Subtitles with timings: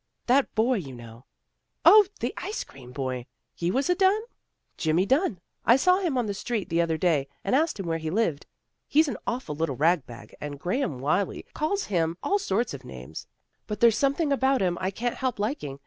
[0.25, 1.25] That boy, you know
[1.87, 3.27] ""0, the ice cream boy!
[3.61, 4.21] Was he a Dunn?
[4.79, 5.39] ""Jimmy Dunn.
[5.63, 8.47] I saw him on the street the other day, and asked him where he lived.
[8.87, 13.27] He's an awful little rag bag, and Graham Wylie calls him all sorts of names,
[13.67, 15.79] but there's some thing about him I can't help liking.